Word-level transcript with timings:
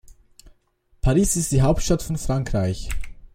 Paris 1.03 1.35
ist 1.35 1.51
die 1.51 1.61
Hauptstadt 1.61 2.01
von 2.01 2.17
Frankreich. 2.17 2.89